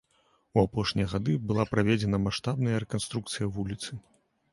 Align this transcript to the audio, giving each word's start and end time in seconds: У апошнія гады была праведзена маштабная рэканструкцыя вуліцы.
У 0.55 0.59
апошнія 0.67 1.09
гады 1.11 1.35
была 1.51 1.65
праведзена 1.73 2.19
маштабная 2.23 2.77
рэканструкцыя 2.85 3.51
вуліцы. 3.59 3.91